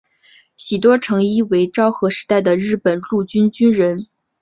[0.55, 4.07] 喜多诚一为昭和时代的日本陆军军人。